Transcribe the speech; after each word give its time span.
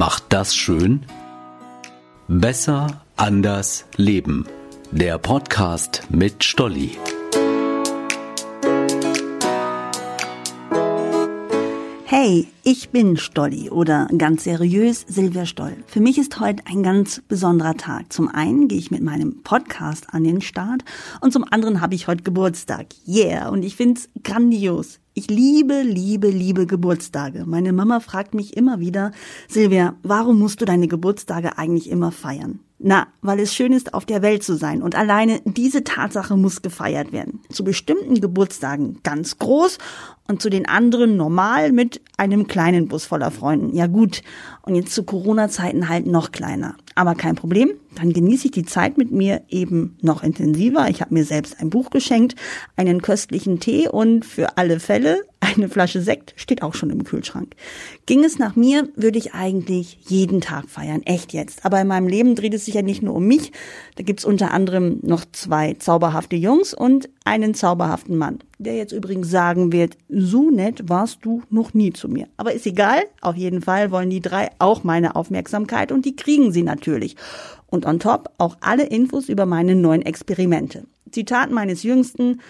macht 0.00 0.24
das 0.30 0.56
schön? 0.56 1.04
Besser, 2.26 3.02
anders, 3.16 3.84
leben. 3.96 4.46
Der 4.90 5.18
Podcast 5.18 6.04
mit 6.08 6.42
Stolli. 6.42 6.92
Hey, 12.06 12.48
ich 12.64 12.88
bin 12.88 13.18
Stolli 13.18 13.68
oder 13.68 14.08
ganz 14.16 14.44
seriös 14.44 15.04
Silvia 15.06 15.44
Stoll. 15.44 15.76
Für 15.86 16.00
mich 16.00 16.16
ist 16.16 16.40
heute 16.40 16.62
ein 16.64 16.82
ganz 16.82 17.20
besonderer 17.28 17.76
Tag. 17.76 18.10
Zum 18.10 18.28
einen 18.28 18.68
gehe 18.68 18.78
ich 18.78 18.90
mit 18.90 19.02
meinem 19.02 19.42
Podcast 19.42 20.06
an 20.14 20.24
den 20.24 20.40
Start 20.40 20.82
und 21.20 21.34
zum 21.34 21.44
anderen 21.44 21.82
habe 21.82 21.94
ich 21.94 22.06
heute 22.06 22.22
Geburtstag. 22.22 22.86
Yeah, 23.06 23.50
und 23.50 23.62
ich 23.64 23.76
find's 23.76 24.08
grandios. 24.24 24.98
Ich 25.20 25.28
liebe, 25.28 25.82
liebe, 25.82 26.30
liebe 26.30 26.66
Geburtstage. 26.66 27.44
Meine 27.44 27.74
Mama 27.74 28.00
fragt 28.00 28.32
mich 28.32 28.56
immer 28.56 28.80
wieder, 28.80 29.10
Silvia, 29.48 29.94
warum 30.02 30.38
musst 30.38 30.62
du 30.62 30.64
deine 30.64 30.88
Geburtstage 30.88 31.58
eigentlich 31.58 31.90
immer 31.90 32.10
feiern? 32.10 32.60
Na, 32.78 33.08
weil 33.20 33.38
es 33.40 33.54
schön 33.54 33.74
ist, 33.74 33.92
auf 33.92 34.06
der 34.06 34.22
Welt 34.22 34.42
zu 34.42 34.56
sein. 34.56 34.80
Und 34.80 34.94
alleine 34.94 35.42
diese 35.44 35.84
Tatsache 35.84 36.38
muss 36.38 36.62
gefeiert 36.62 37.12
werden. 37.12 37.40
Zu 37.52 37.64
bestimmten 37.64 38.22
Geburtstagen 38.22 39.00
ganz 39.02 39.36
groß 39.36 39.76
und 40.26 40.40
zu 40.40 40.48
den 40.48 40.66
anderen 40.66 41.18
normal 41.18 41.70
mit 41.72 42.00
einem 42.16 42.46
kleinen 42.46 42.88
Bus 42.88 43.04
voller 43.04 43.30
Freunden. 43.30 43.76
Ja 43.76 43.88
gut. 43.88 44.22
Und 44.62 44.74
jetzt 44.74 44.94
zu 44.94 45.04
Corona-Zeiten 45.04 45.90
halt 45.90 46.06
noch 46.06 46.32
kleiner. 46.32 46.76
Aber 46.94 47.14
kein 47.14 47.34
Problem. 47.34 47.69
Dann 47.94 48.12
genieße 48.12 48.46
ich 48.46 48.52
die 48.52 48.64
Zeit 48.64 48.98
mit 48.98 49.10
mir 49.10 49.42
eben 49.48 49.96
noch 50.00 50.22
intensiver. 50.22 50.88
Ich 50.88 51.00
habe 51.00 51.14
mir 51.14 51.24
selbst 51.24 51.60
ein 51.60 51.70
Buch 51.70 51.90
geschenkt, 51.90 52.36
einen 52.76 53.02
köstlichen 53.02 53.60
Tee 53.60 53.88
und 53.88 54.24
für 54.24 54.56
alle 54.58 54.80
Fälle 54.80 55.22
eine 55.40 55.68
Flasche 55.68 56.02
Sekt 56.02 56.34
steht 56.36 56.62
auch 56.62 56.74
schon 56.74 56.90
im 56.90 57.04
Kühlschrank. 57.04 57.54
Ging 58.06 58.24
es 58.24 58.38
nach 58.38 58.56
mir, 58.56 58.88
würde 58.94 59.18
ich 59.18 59.32
eigentlich 59.34 59.98
jeden 60.06 60.40
Tag 60.40 60.68
feiern. 60.68 61.02
Echt 61.04 61.32
jetzt. 61.32 61.64
Aber 61.64 61.80
in 61.80 61.86
meinem 61.86 62.08
Leben 62.08 62.34
dreht 62.34 62.54
es 62.54 62.66
sich 62.66 62.74
ja 62.74 62.82
nicht 62.82 63.02
nur 63.02 63.14
um 63.14 63.26
mich. 63.26 63.52
Da 63.96 64.02
gibt's 64.02 64.24
unter 64.24 64.52
anderem 64.52 64.98
noch 65.02 65.24
zwei 65.32 65.74
zauberhafte 65.74 66.36
Jungs 66.36 66.74
und 66.74 67.08
einen 67.24 67.54
zauberhaften 67.54 68.16
Mann. 68.16 68.40
Der 68.58 68.76
jetzt 68.76 68.92
übrigens 68.92 69.30
sagen 69.30 69.72
wird, 69.72 69.96
so 70.08 70.50
nett 70.50 70.88
warst 70.88 71.24
du 71.24 71.42
noch 71.48 71.72
nie 71.72 71.92
zu 71.92 72.08
mir. 72.08 72.28
Aber 72.36 72.52
ist 72.52 72.66
egal. 72.66 73.02
Auf 73.22 73.36
jeden 73.36 73.62
Fall 73.62 73.90
wollen 73.90 74.10
die 74.10 74.20
drei 74.20 74.50
auch 74.58 74.84
meine 74.84 75.16
Aufmerksamkeit 75.16 75.90
und 75.90 76.04
die 76.04 76.16
kriegen 76.16 76.52
sie 76.52 76.62
natürlich. 76.62 77.16
Und 77.66 77.86
on 77.86 77.98
top 77.98 78.30
auch 78.38 78.56
alle 78.60 78.84
Infos 78.84 79.28
über 79.28 79.46
meine 79.46 79.74
neuen 79.74 80.02
Experimente. 80.02 80.84
Zitat 81.10 81.50
meines 81.50 81.82
Jüngsten, 81.82 82.40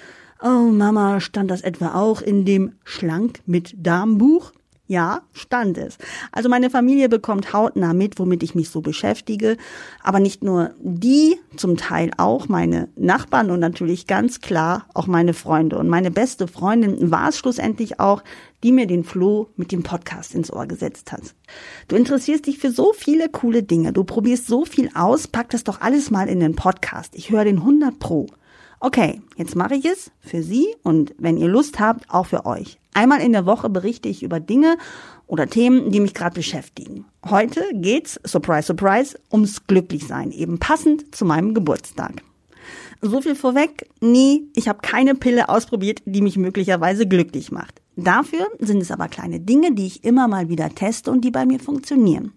Oh, 0.42 0.70
Mama, 0.72 1.20
stand 1.20 1.50
das 1.50 1.60
etwa 1.60 1.94
auch 1.94 2.22
in 2.22 2.46
dem 2.46 2.72
Schlank 2.84 3.41
mit 3.44 3.74
Darmbuch? 3.77 4.52
Ja, 4.86 5.20
stand 5.34 5.77
es. 5.77 5.98
Also 6.32 6.48
meine 6.48 6.70
Familie 6.70 7.10
bekommt 7.10 7.52
hautnah 7.52 7.92
mit, 7.92 8.19
womit 8.19 8.42
ich 8.42 8.55
mich 8.55 8.70
so 8.70 8.80
beschäftige. 8.80 9.58
Aber 10.02 10.19
nicht 10.19 10.42
nur 10.42 10.70
die, 10.80 11.36
zum 11.56 11.77
Teil 11.77 12.10
auch 12.16 12.48
meine 12.48 12.88
Nachbarn 12.97 13.50
und 13.50 13.60
natürlich 13.60 14.06
ganz 14.06 14.41
klar 14.41 14.86
auch 14.94 15.06
meine 15.06 15.34
Freunde. 15.34 15.77
Und 15.78 15.91
meine 15.91 16.10
beste 16.10 16.48
Freundin 16.48 17.10
war 17.10 17.28
es 17.28 17.36
schlussendlich 17.36 18.00
auch, 18.00 18.25
die 18.64 18.72
mir 18.72 18.86
den 18.86 19.04
Floh 19.04 19.50
mit 19.56 19.72
dem 19.72 19.82
Podcast 19.82 20.34
ins 20.34 20.50
Ohr 20.50 20.66
gesetzt 20.66 21.12
hat. 21.12 21.34
Du 21.88 21.97
interessierst 21.97 22.47
dich 22.47 22.58
für 22.58 22.70
so 22.70 22.94
viele 22.94 23.28
coole 23.28 23.62
Dinge. 23.62 23.92
Du 23.92 24.04
probierst 24.04 24.47
so 24.47 24.64
viel 24.64 24.91
aus. 24.94 25.28
Pack 25.28 25.50
das 25.50 25.64
doch 25.64 25.82
alles 25.82 26.10
mal 26.10 26.30
in 26.30 26.41
den 26.41 26.56
Podcast. 26.56 27.14
Ich 27.14 27.30
höre 27.30 27.44
den 27.44 27.58
100 27.58 27.98
Pro. 27.98 28.27
Okay, 28.82 29.20
jetzt 29.36 29.56
mache 29.56 29.74
ich 29.74 29.84
es 29.84 30.10
für 30.20 30.42
Sie 30.42 30.74
und 30.82 31.14
wenn 31.18 31.36
ihr 31.36 31.48
Lust 31.48 31.78
habt, 31.78 32.08
auch 32.08 32.24
für 32.24 32.46
euch. 32.46 32.78
Einmal 32.94 33.20
in 33.20 33.32
der 33.32 33.44
Woche 33.44 33.68
berichte 33.68 34.08
ich 34.08 34.22
über 34.22 34.40
Dinge 34.40 34.78
oder 35.26 35.46
Themen, 35.46 35.90
die 35.90 36.00
mich 36.00 36.14
gerade 36.14 36.34
beschäftigen. 36.34 37.04
Heute 37.28 37.62
geht's, 37.74 38.18
surprise, 38.24 38.66
surprise, 38.66 39.18
ums 39.30 39.66
Glücklichsein, 39.66 40.32
eben 40.32 40.58
passend 40.58 41.14
zu 41.14 41.26
meinem 41.26 41.52
Geburtstag. 41.52 42.22
So 43.02 43.20
viel 43.20 43.34
vorweg, 43.34 43.86
nee, 44.00 44.44
ich 44.56 44.66
habe 44.66 44.78
keine 44.80 45.14
Pille 45.14 45.50
ausprobiert, 45.50 46.00
die 46.06 46.22
mich 46.22 46.38
möglicherweise 46.38 47.06
glücklich 47.06 47.52
macht. 47.52 47.82
Dafür 47.96 48.46
sind 48.60 48.80
es 48.80 48.90
aber 48.90 49.08
kleine 49.08 49.40
Dinge, 49.40 49.74
die 49.74 49.86
ich 49.86 50.04
immer 50.04 50.26
mal 50.26 50.48
wieder 50.48 50.70
teste 50.74 51.10
und 51.10 51.20
die 51.22 51.30
bei 51.30 51.44
mir 51.44 51.60
funktionieren. 51.60 52.32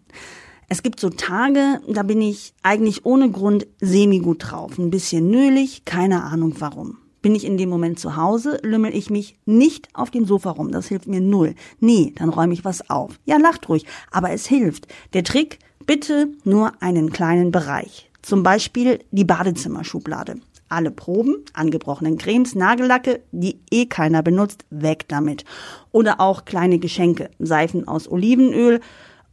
Es 0.74 0.82
gibt 0.82 1.00
so 1.00 1.12
Tage, 1.12 1.82
da 1.88 2.02
bin 2.02 2.20
ich 2.20 2.56
eigentlich 2.64 3.06
ohne 3.06 3.30
Grund 3.30 3.68
semi-gut 3.80 4.50
drauf. 4.50 4.80
Ein 4.80 4.90
bisschen 4.90 5.30
nölig, 5.30 5.86
keine 5.86 6.24
Ahnung 6.24 6.56
warum. 6.58 6.98
Bin 7.22 7.36
ich 7.36 7.46
in 7.46 7.60
dem 7.60 7.70
Moment 7.70 8.00
zu 8.00 8.16
Hause, 8.16 8.58
lümmel 8.64 8.96
ich 8.96 9.12
mich 9.12 9.38
nicht 9.46 9.90
auf 9.94 10.10
dem 10.10 10.26
Sofa 10.26 10.50
rum. 10.50 10.72
Das 10.72 10.88
hilft 10.88 11.06
mir 11.06 11.22
null. 11.22 11.54
Nee, 11.80 12.12
dann 12.16 12.30
räume 12.30 12.56
ich 12.56 12.66
was 12.66 12.90
auf. 12.90 13.20
Ja, 13.24 13.38
lacht 13.38 13.70
ruhig, 13.70 13.86
aber 14.10 14.32
es 14.32 14.48
hilft. 14.48 14.88
Der 15.14 15.24
Trick, 15.24 15.60
bitte 15.86 16.30
nur 16.44 16.72
einen 16.82 17.12
kleinen 17.12 17.52
Bereich. 17.52 18.10
Zum 18.24 18.42
Beispiel 18.42 18.98
die 19.12 19.26
Badezimmerschublade. 19.26 20.38
Alle 20.70 20.90
Proben, 20.90 21.36
angebrochenen 21.54 22.18
Cremes, 22.18 22.56
Nagellacke, 22.56 23.22
die 23.32 23.60
eh 23.70 23.86
keiner 23.86 24.24
benutzt, 24.24 24.66
weg 24.72 25.06
damit. 25.08 25.46
Oder 25.92 26.20
auch 26.20 26.46
kleine 26.46 26.80
Geschenke, 26.80 27.30
Seifen 27.38 27.88
aus 27.88 28.10
Olivenöl, 28.10 28.80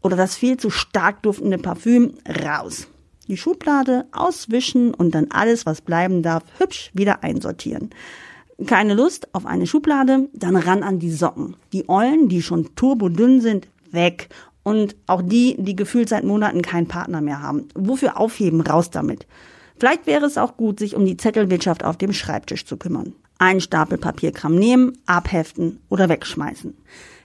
oder 0.03 0.17
das 0.17 0.37
viel 0.37 0.57
zu 0.57 0.71
stark 0.71 1.23
duftende 1.23 1.59
Parfüm 1.59 2.15
raus. 2.45 2.89
Die 3.29 3.37
Schublade 3.37 4.07
auswischen 4.13 4.93
und 4.93 5.15
dann 5.15 5.29
alles, 5.31 5.67
was 5.67 5.83
bleiben 5.83 6.23
darf, 6.23 6.43
hübsch 6.59 6.91
wieder 6.95 7.23
einsortieren. 7.23 7.91
Keine 8.67 8.95
Lust 8.95 9.33
auf 9.35 9.47
eine 9.47 9.67
Schublade, 9.67 10.29
dann 10.35 10.57
ran 10.57 10.83
an 10.83 10.99
die 10.99 11.13
Socken. 11.13 11.57
Die 11.73 11.89
Eulen, 11.89 12.29
die 12.29 12.43
schon 12.43 12.75
turbodünn 12.75 13.41
sind, 13.41 13.69
weg. 13.91 14.29
Und 14.63 14.97
auch 15.07 15.23
die, 15.23 15.57
die 15.59 15.77
gefühlt 15.77 16.09
seit 16.09 16.25
Monaten 16.25 16.61
keinen 16.61 16.87
Partner 16.87 17.21
mehr 17.21 17.41
haben. 17.41 17.69
Wofür 17.75 18.19
aufheben? 18.19 18.61
Raus 18.61 18.91
damit. 18.91 19.27
Vielleicht 19.79 20.07
wäre 20.07 20.27
es 20.27 20.37
auch 20.37 20.59
gut, 20.59 20.79
sich 20.79 20.95
um 20.95 21.07
die 21.07 21.17
Zettelwirtschaft 21.17 21.85
auf 21.85 21.97
dem 21.97 22.13
Schreibtisch 22.13 22.67
zu 22.67 22.77
kümmern. 22.77 23.15
Einen 23.39 23.63
Stapel 23.63 23.97
Papierkram 23.97 24.55
nehmen, 24.55 24.99
abheften 25.07 25.81
oder 25.89 26.11
wegschmeißen. 26.11 26.77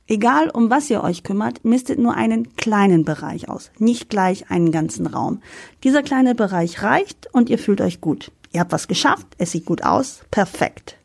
Egal 0.07 0.49
um 0.51 0.69
was 0.69 0.89
ihr 0.91 1.03
euch 1.03 1.23
kümmert, 1.23 1.65
mistet 1.65 1.97
nur 1.97 2.13
einen 2.13 2.55
kleinen 2.55 3.05
Bereich 3.05 3.49
aus, 3.49 3.71
nicht 3.79 4.09
gleich 4.09 4.51
einen 4.51 4.71
ganzen 4.71 5.07
Raum. 5.07 5.41
Dieser 5.83 6.03
kleine 6.03 6.35
Bereich 6.35 6.83
reicht 6.83 7.27
und 7.33 7.49
ihr 7.49 7.57
fühlt 7.57 7.81
euch 7.81 8.01
gut. 8.01 8.31
Ihr 8.51 8.59
habt 8.59 8.71
was 8.71 8.87
geschafft, 8.87 9.25
es 9.39 9.51
sieht 9.51 9.65
gut 9.65 9.83
aus, 9.83 10.21
perfekt. 10.29 10.97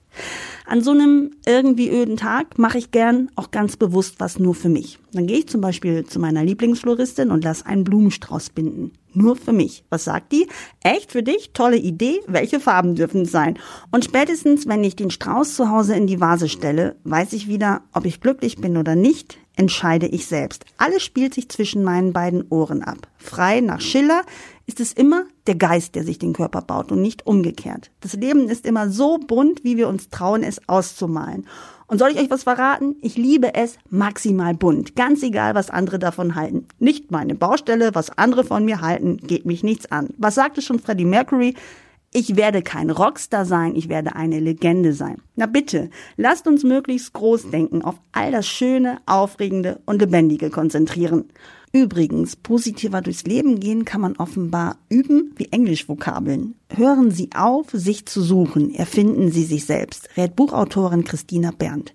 An 0.70 0.82
so 0.82 0.92
einem 0.92 1.32
irgendwie 1.46 1.90
öden 1.90 2.16
Tag 2.16 2.56
mache 2.56 2.78
ich 2.78 2.92
gern 2.92 3.28
auch 3.34 3.50
ganz 3.50 3.76
bewusst 3.76 4.20
was 4.20 4.38
nur 4.38 4.54
für 4.54 4.68
mich. 4.68 5.00
Dann 5.12 5.26
gehe 5.26 5.38
ich 5.38 5.48
zum 5.48 5.60
Beispiel 5.60 6.04
zu 6.04 6.20
meiner 6.20 6.44
Lieblingsfloristin 6.44 7.32
und 7.32 7.42
lasse 7.42 7.66
einen 7.66 7.82
Blumenstrauß 7.82 8.50
binden. 8.50 8.92
Nur 9.12 9.34
für 9.34 9.52
mich. 9.52 9.82
Was 9.90 10.04
sagt 10.04 10.30
die? 10.30 10.46
Echt 10.84 11.10
für 11.10 11.24
dich? 11.24 11.50
Tolle 11.54 11.76
Idee. 11.76 12.20
Welche 12.28 12.60
Farben 12.60 12.94
dürfen 12.94 13.22
es 13.22 13.32
sein? 13.32 13.58
Und 13.90 14.04
spätestens, 14.04 14.68
wenn 14.68 14.84
ich 14.84 14.94
den 14.94 15.10
Strauß 15.10 15.56
zu 15.56 15.70
Hause 15.70 15.96
in 15.96 16.06
die 16.06 16.20
Vase 16.20 16.48
stelle, 16.48 16.94
weiß 17.02 17.32
ich 17.32 17.48
wieder, 17.48 17.82
ob 17.92 18.06
ich 18.06 18.20
glücklich 18.20 18.58
bin 18.58 18.76
oder 18.76 18.94
nicht, 18.94 19.38
entscheide 19.56 20.06
ich 20.06 20.26
selbst. 20.26 20.64
Alles 20.78 21.02
spielt 21.02 21.34
sich 21.34 21.48
zwischen 21.48 21.84
meinen 21.84 22.12
beiden 22.12 22.46
Ohren 22.48 22.82
ab. 22.82 23.08
Frei 23.18 23.60
nach 23.60 23.80
Schiller 23.80 24.22
ist 24.66 24.80
es 24.80 24.92
immer 24.92 25.24
der 25.46 25.56
Geist, 25.56 25.94
der 25.94 26.04
sich 26.04 26.18
den 26.18 26.32
Körper 26.32 26.62
baut 26.62 26.92
und 26.92 27.02
nicht 27.02 27.26
umgekehrt. 27.26 27.90
Das 28.00 28.14
Leben 28.14 28.48
ist 28.48 28.64
immer 28.64 28.88
so 28.90 29.18
bunt, 29.18 29.64
wie 29.64 29.76
wir 29.76 29.88
uns 29.88 30.08
trauen, 30.08 30.42
es 30.42 30.66
auszumalen. 30.68 31.46
Und 31.88 31.98
soll 31.98 32.12
ich 32.12 32.20
euch 32.20 32.30
was 32.30 32.44
verraten? 32.44 32.94
Ich 33.02 33.16
liebe 33.16 33.54
es 33.54 33.76
maximal 33.88 34.54
bunt. 34.54 34.94
Ganz 34.94 35.24
egal, 35.24 35.56
was 35.56 35.70
andere 35.70 35.98
davon 35.98 36.36
halten. 36.36 36.68
Nicht 36.78 37.10
meine 37.10 37.34
Baustelle, 37.34 37.96
was 37.96 38.16
andere 38.16 38.44
von 38.44 38.64
mir 38.64 38.80
halten, 38.80 39.16
geht 39.16 39.44
mich 39.44 39.64
nichts 39.64 39.90
an. 39.90 40.10
Was 40.16 40.36
sagte 40.36 40.62
schon 40.62 40.78
Freddie 40.78 41.04
Mercury? 41.04 41.56
Ich 42.12 42.34
werde 42.34 42.62
kein 42.62 42.90
Rockstar 42.90 43.44
sein, 43.44 43.76
ich 43.76 43.88
werde 43.88 44.16
eine 44.16 44.40
Legende 44.40 44.92
sein. 44.92 45.22
Na 45.36 45.46
bitte, 45.46 45.90
lasst 46.16 46.48
uns 46.48 46.64
möglichst 46.64 47.12
groß 47.12 47.50
denken, 47.50 47.82
auf 47.82 48.00
all 48.10 48.32
das 48.32 48.48
Schöne, 48.48 48.98
Aufregende 49.06 49.80
und 49.86 50.00
Lebendige 50.00 50.50
konzentrieren. 50.50 51.26
Übrigens, 51.72 52.34
positiver 52.34 53.00
durchs 53.00 53.22
Leben 53.22 53.60
gehen 53.60 53.84
kann 53.84 54.00
man 54.00 54.16
offenbar 54.16 54.78
üben 54.88 55.32
wie 55.36 55.52
Englischvokabeln. 55.52 56.56
Hören 56.74 57.12
Sie 57.12 57.30
auf, 57.32 57.68
sich 57.70 58.06
zu 58.06 58.22
suchen, 58.22 58.74
erfinden 58.74 59.30
Sie 59.30 59.44
sich 59.44 59.64
selbst, 59.64 60.08
rät 60.16 60.34
Buchautorin 60.34 61.04
Christina 61.04 61.52
Berndt. 61.56 61.94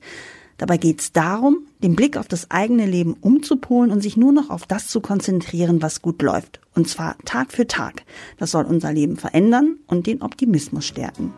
Dabei 0.58 0.78
geht 0.78 1.02
es 1.02 1.12
darum, 1.12 1.60
den 1.84 1.96
Blick 1.96 2.18
auf 2.18 2.28
das 2.28 2.50
eigene 2.50 2.86
Leben 2.86 3.16
umzupolen 3.20 3.92
und 3.92 4.02
sich 4.02 4.16
nur 4.16 4.32
noch 4.32 4.50
auf 4.50 4.66
das 4.66 4.88
zu 4.88 5.02
konzentrieren, 5.02 5.82
was 5.82 6.02
gut 6.02 6.22
läuft. 6.22 6.62
Und 6.74 6.88
zwar 6.88 7.18
Tag 7.26 7.52
für 7.52 7.68
Tag. 7.68 8.04
Das 8.38 8.52
soll 8.52 8.66
unser 8.66 8.94
Leben 8.94 9.18
verändern 9.18 9.78
und 9.88 10.08
den 10.08 10.22
Optimismus 10.22 10.86
stärken. 10.86 11.34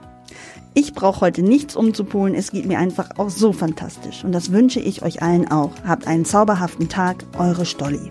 Ich 0.74 0.94
brauche 0.94 1.22
heute 1.22 1.42
nichts 1.42 1.76
umzupolen, 1.76 2.36
es 2.36 2.52
geht 2.52 2.68
mir 2.68 2.78
einfach 2.78 3.18
auch 3.18 3.30
so 3.30 3.52
fantastisch. 3.52 4.24
Und 4.24 4.32
das 4.32 4.52
wünsche 4.52 4.80
ich 4.80 5.02
euch 5.02 5.24
allen 5.24 5.50
auch. 5.50 5.72
Habt 5.88 6.06
einen 6.06 6.26
zauberhaften 6.26 6.90
Tag, 6.90 7.26
eure 7.40 7.66
Stolli. 7.66 8.10